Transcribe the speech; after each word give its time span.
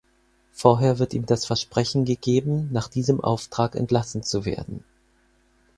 Vorher 0.51 0.97
wird 0.97 1.13
ihm 1.13 1.27
das 1.27 1.45
Versprechen 1.45 2.05
gegeben, 2.05 2.69
nach 2.73 2.87
diesem 2.87 3.21
Auftrag 3.23 3.75
entlassen 3.75 4.23
zu 4.23 4.45
werden. 4.45 4.83